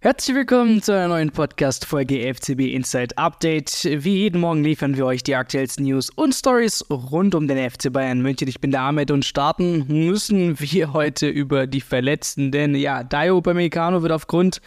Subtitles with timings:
[0.00, 3.82] Herzlich willkommen zu einer neuen Podcast-Folge FCB Inside Update.
[3.82, 7.92] Wie jeden Morgen liefern wir euch die aktuellsten News und Stories rund um den FC
[7.92, 8.46] Bayern München.
[8.46, 13.38] Ich bin der Ahmed und starten müssen wir heute über die Verletzten, denn ja, Dayo
[13.38, 14.60] Upamecano wird aufgrund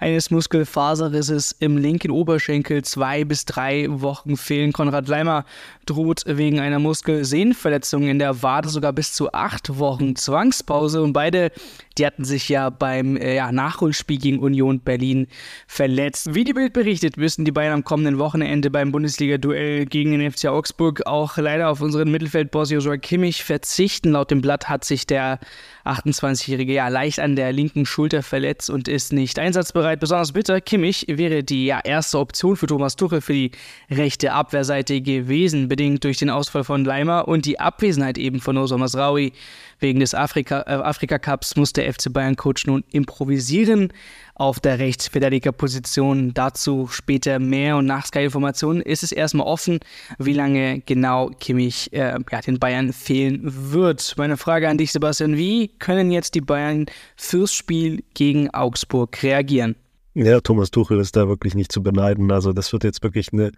[0.00, 4.72] eines Muskelfaserrisses im linken Oberschenkel zwei bis drei Wochen fehlen.
[4.72, 5.44] Konrad Leimer
[5.84, 11.52] droht wegen einer Muskelsehnenverletzung in der Wade sogar bis zu acht Wochen Zwangspause und beide
[12.00, 15.26] die hatten sich ja beim äh, ja, Nachholspiel gegen Union Berlin
[15.66, 16.34] verletzt.
[16.34, 20.46] Wie die Bild berichtet, müssen die Bayern am kommenden Wochenende beim Bundesliga-Duell gegen den FC
[20.46, 24.12] Augsburg auch leider auf unseren Mittelfeldboss Joshua Kimmich verzichten.
[24.12, 25.40] Laut dem Blatt hat sich der
[25.84, 29.89] 28-Jährige ja leicht an der linken Schulter verletzt und ist nicht einsatzbereit.
[29.96, 33.50] Besonders bitter, Kimmich wäre die ja, erste Option für Thomas Tuchel für die
[33.90, 38.78] rechte Abwehrseite gewesen, bedingt durch den Ausfall von Leimer und die Abwesenheit eben von Oso
[38.78, 39.32] Masraoui.
[39.80, 43.90] Wegen des Afrika, äh, Afrika Cups muss der FC Bayern Coach nun improvisieren
[44.34, 46.34] auf der Rechtsverteidigerposition.
[46.34, 49.80] Dazu später mehr und nach Sky Informationen ist es erstmal offen,
[50.18, 54.14] wie lange genau Kimmich äh, ja, den Bayern fehlen wird.
[54.18, 59.76] Meine Frage an dich, Sebastian, wie können jetzt die Bayern fürs Spiel gegen Augsburg reagieren?
[60.14, 62.32] Ja, Thomas Tuchel ist da wirklich nicht zu beneiden.
[62.32, 63.52] Also das wird jetzt wirklich eine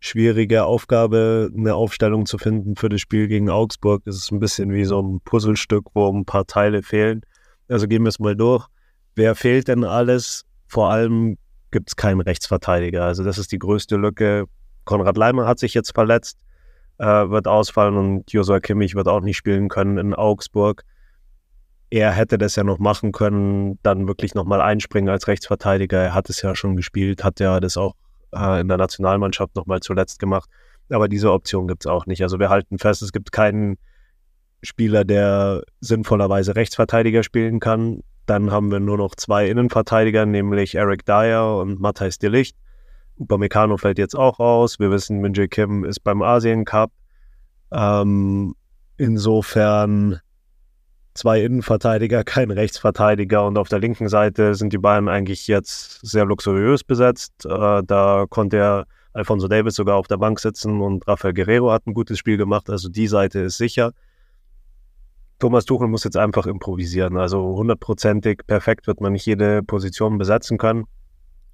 [0.00, 4.02] schwierige Aufgabe, eine Aufstellung zu finden für das Spiel gegen Augsburg.
[4.06, 7.22] Es ist ein bisschen wie so ein Puzzlestück, wo ein paar Teile fehlen.
[7.68, 8.66] Also gehen wir es mal durch.
[9.14, 10.44] Wer fehlt denn alles?
[10.66, 11.38] Vor allem
[11.70, 13.04] gibt es keinen Rechtsverteidiger.
[13.04, 14.44] Also das ist die größte Lücke.
[14.84, 16.38] Konrad Leimer hat sich jetzt verletzt,
[16.98, 20.84] äh, wird ausfallen und Josua Kimmich wird auch nicht spielen können in Augsburg.
[21.90, 25.98] Er hätte das ja noch machen können, dann wirklich nochmal einspringen als Rechtsverteidiger.
[26.02, 27.94] Er hat es ja schon gespielt, hat ja das auch
[28.34, 30.48] äh, in der Nationalmannschaft nochmal zuletzt gemacht.
[30.90, 32.22] Aber diese Option gibt es auch nicht.
[32.22, 33.76] Also wir halten fest, es gibt keinen
[34.62, 38.00] Spieler, der sinnvollerweise Rechtsverteidiger spielen kann.
[38.26, 42.56] Dann haben wir nur noch zwei Innenverteidiger, nämlich Eric Dyer und Matthijs de Licht.
[43.16, 44.78] Upamecano fällt jetzt auch aus.
[44.78, 46.90] Wir wissen, Minje Kim ist beim Asien Cup.
[47.70, 48.54] Ähm,
[48.96, 50.20] insofern
[51.14, 56.24] zwei Innenverteidiger, kein Rechtsverteidiger und auf der linken Seite sind die Bayern eigentlich jetzt sehr
[56.24, 57.46] luxuriös besetzt.
[57.46, 61.86] Äh, da konnte er Alfonso Davis sogar auf der Bank sitzen und Rafael Guerrero hat
[61.86, 63.92] ein gutes Spiel gemacht, also die Seite ist sicher.
[65.38, 70.58] Thomas Tuchel muss jetzt einfach improvisieren, also hundertprozentig perfekt wird man nicht jede Position besetzen
[70.58, 70.84] können.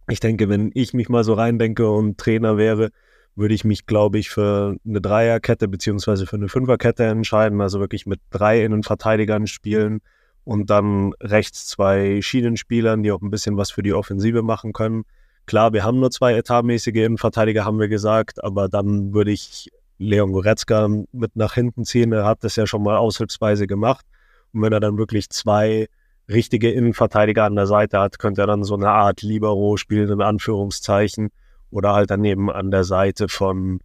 [0.08, 2.90] Ich denke, wenn ich mich mal so reindenke und Trainer wäre,
[3.36, 7.60] würde ich mich, glaube ich, für eine Dreierkette beziehungsweise für eine Fünferkette entscheiden.
[7.60, 10.00] Also wirklich mit drei Innenverteidigern spielen
[10.44, 15.04] und dann rechts zwei Schienenspielern, die auch ein bisschen was für die Offensive machen können.
[15.46, 20.32] Klar, wir haben nur zwei etatmäßige Innenverteidiger, haben wir gesagt, aber dann würde ich Leon
[20.32, 22.12] Goretzka mit nach hinten ziehen.
[22.12, 24.06] Er hat das ja schon mal aushilfsweise gemacht.
[24.52, 25.88] Und wenn er dann wirklich zwei
[26.28, 30.22] richtige Innenverteidiger an der Seite hat, könnte er dann so eine Art Libero spielen, in
[30.22, 31.30] Anführungszeichen
[31.70, 33.80] oder halt daneben an der Seite von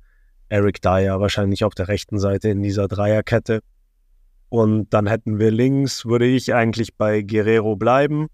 [0.49, 3.61] Eric Dyer, wahrscheinlich auf der rechten Seite in dieser Dreierkette.
[4.49, 8.27] Und dann hätten wir links, würde ich eigentlich bei Guerrero bleiben.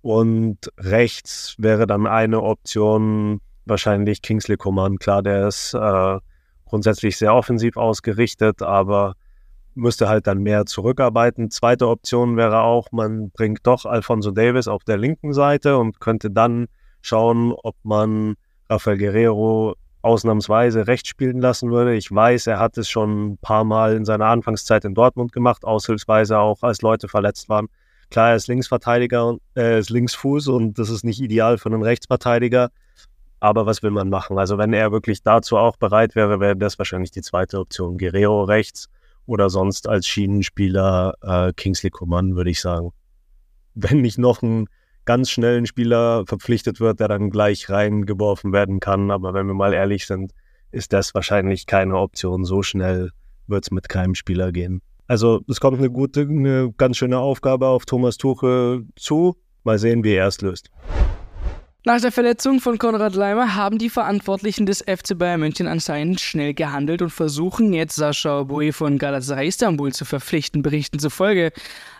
[0.00, 4.98] Und rechts wäre dann eine Option wahrscheinlich Kingsley Coman.
[4.98, 6.18] Klar, der ist äh,
[6.64, 9.14] grundsätzlich sehr offensiv ausgerichtet, aber
[9.74, 11.50] müsste halt dann mehr zurückarbeiten.
[11.50, 16.30] Zweite Option wäre auch, man bringt doch Alfonso Davis auf der linken Seite und könnte
[16.30, 16.66] dann
[17.00, 18.34] schauen, ob man
[18.72, 21.94] Rafael Guerrero ausnahmsweise rechts spielen lassen würde.
[21.94, 25.64] Ich weiß, er hat es schon ein paar Mal in seiner Anfangszeit in Dortmund gemacht,
[25.64, 27.68] aushilfsweise auch, als Leute verletzt waren.
[28.10, 31.82] Klar, er ist Linksverteidiger, und er ist Linksfuß und das ist nicht ideal für einen
[31.82, 32.70] Rechtsverteidiger.
[33.40, 34.38] Aber was will man machen?
[34.38, 37.98] Also wenn er wirklich dazu auch bereit wäre, wäre das wahrscheinlich die zweite Option.
[37.98, 38.88] Guerrero rechts
[39.26, 42.90] oder sonst als Schienenspieler äh, Kingsley Coman, würde ich sagen.
[43.74, 44.68] Wenn nicht noch ein
[45.04, 49.10] ganz schnellen Spieler verpflichtet wird, der dann gleich reingeworfen werden kann.
[49.10, 50.32] Aber wenn wir mal ehrlich sind,
[50.70, 52.44] ist das wahrscheinlich keine Option.
[52.44, 53.10] So schnell
[53.46, 54.82] wird es mit keinem Spieler gehen.
[55.06, 59.36] Also es kommt eine gute, eine ganz schöne Aufgabe auf Thomas Tuchel zu.
[59.64, 60.70] Mal sehen, wie er es löst.
[61.84, 66.54] Nach der Verletzung von Konrad Leimer haben die Verantwortlichen des FC Bayern München anscheinend schnell
[66.54, 70.62] gehandelt und versuchen jetzt Sascha Boe von Galatasaray Istanbul zu verpflichten.
[70.62, 71.50] Berichten zufolge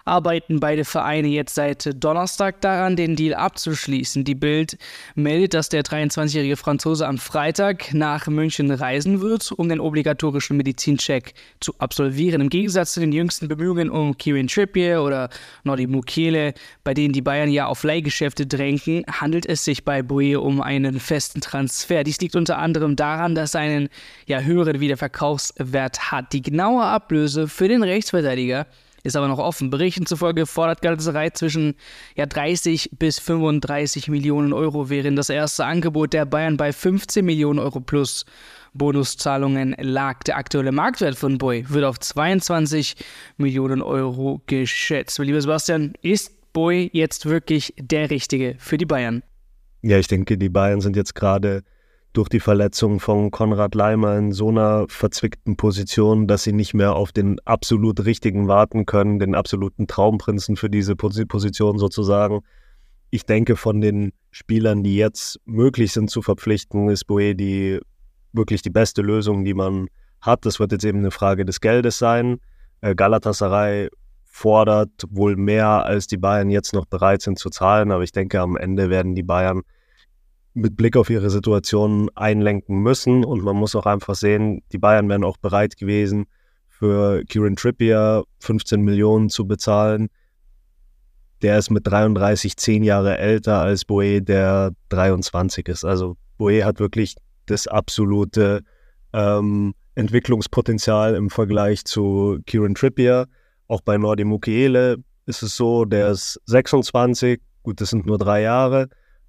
[0.05, 4.25] arbeiten beide Vereine jetzt seit Donnerstag daran, den Deal abzuschließen.
[4.25, 4.79] Die Bild
[5.15, 11.35] meldet, dass der 23-jährige Franzose am Freitag nach München reisen wird, um den obligatorischen Medizincheck
[11.61, 12.41] zu absolvieren.
[12.41, 15.29] Im Gegensatz zu den jüngsten Bemühungen um Kieran Trippier oder
[15.65, 20.41] Nodi Mukele, bei denen die Bayern ja auf Leihgeschäfte drängen, handelt es sich bei Boe
[20.41, 22.05] um einen festen Transfer.
[22.05, 23.89] Dies liegt unter anderem daran, dass er einen
[24.27, 26.33] ja, höheren Wiederverkaufswert hat.
[26.33, 28.67] Die genaue Ablöse für den Rechtsverteidiger
[29.03, 29.71] ist aber noch offen.
[29.71, 31.75] Berichten zufolge fordert Galatasaray zwischen
[32.17, 37.59] ja, 30 bis 35 Millionen Euro, während das erste Angebot der Bayern bei 15 Millionen
[37.59, 38.25] Euro plus
[38.75, 40.23] Bonuszahlungen lag.
[40.25, 42.97] Der aktuelle Marktwert von Boy wird auf 22
[43.37, 45.19] Millionen Euro geschätzt.
[45.19, 49.23] Lieber Sebastian, ist Boy jetzt wirklich der Richtige für die Bayern?
[49.83, 51.65] Ja, ich denke, die Bayern sind jetzt gerade
[52.13, 56.95] durch die Verletzung von Konrad Leimer in so einer verzwickten Position, dass sie nicht mehr
[56.95, 62.41] auf den absolut richtigen warten können, den absoluten Traumprinzen für diese Position sozusagen.
[63.11, 67.81] Ich denke, von den Spielern, die jetzt möglich sind zu verpflichten, ist Boe die
[68.33, 69.89] wirklich die beste Lösung, die man
[70.21, 70.45] hat.
[70.45, 72.39] Das wird jetzt eben eine Frage des Geldes sein.
[72.81, 73.89] Äh, Galatasaray
[74.25, 78.41] fordert wohl mehr, als die Bayern jetzt noch bereit sind zu zahlen, aber ich denke,
[78.41, 79.63] am Ende werden die Bayern
[80.55, 85.09] mit Blick auf ihre Situation einlenken müssen und man muss auch einfach sehen, die Bayern
[85.09, 86.27] wären auch bereit gewesen,
[86.69, 90.09] für Kieran Trippier 15 Millionen zu bezahlen.
[91.41, 95.85] Der ist mit 33 zehn Jahre älter als Boe, der 23 ist.
[95.85, 97.17] Also Boe hat wirklich
[97.47, 98.63] das absolute
[99.13, 103.27] ähm, Entwicklungspotenzial im Vergleich zu Kieran Trippier.
[103.69, 104.97] Auch bei Nordi Mukiele
[105.27, 108.89] ist es so, der ist 26, gut, das sind nur drei Jahre,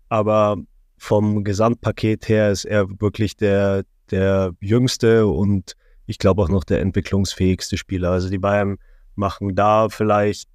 [0.09, 0.57] aber
[1.03, 6.79] vom Gesamtpaket her ist er wirklich der, der jüngste und ich glaube auch noch der
[6.79, 8.11] entwicklungsfähigste Spieler.
[8.11, 8.77] Also die Bayern
[9.15, 10.47] machen da vielleicht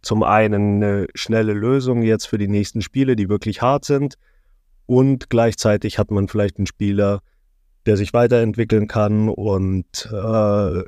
[0.00, 4.14] zum einen eine schnelle Lösung jetzt für die nächsten Spiele, die wirklich hart sind.
[4.86, 7.20] Und gleichzeitig hat man vielleicht einen Spieler,
[7.84, 10.82] der sich weiterentwickeln kann und äh,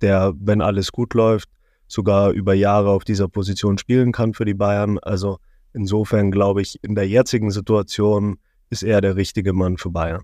[0.00, 1.48] der, wenn alles gut läuft,
[1.88, 5.00] sogar über Jahre auf dieser Position spielen kann für die Bayern.
[5.00, 5.38] Also
[5.74, 8.38] insofern glaube ich, in der jetzigen Situation
[8.70, 10.22] ist er der richtige Mann für Bayern.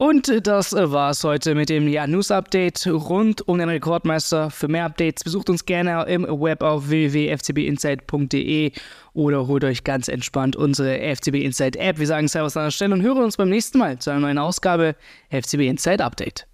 [0.00, 4.48] Und das war es heute mit dem ja, News-Update rund um den Rekordmeister.
[4.48, 8.72] Für mehr Updates besucht uns gerne im Web auf www.fcbinsight.de
[9.12, 11.98] oder holt euch ganz entspannt unsere FCB Insight App.
[11.98, 14.38] Wir sagen Servus an der Stelle und hören uns beim nächsten Mal zu einer neuen
[14.38, 14.96] Ausgabe
[15.28, 16.49] FCB Insight Update.